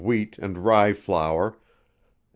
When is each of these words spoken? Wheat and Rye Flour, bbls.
Wheat 0.03 0.35
and 0.39 0.57
Rye 0.57 0.93
Flour, 0.93 1.51
bbls. 1.51 1.55